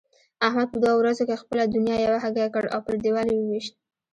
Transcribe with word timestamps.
احمد 0.47 0.67
په 0.71 0.77
دوو 0.83 0.99
ورځو 0.99 1.23
کې 1.27 1.41
خپله 1.41 1.63
دونيا 1.73 1.97
یوه 2.05 2.17
هګۍکړ 2.23 2.63
او 2.73 2.79
پر 2.85 2.95
دېوال 3.03 3.27
يې 3.31 3.37
وويشت. 3.39 3.73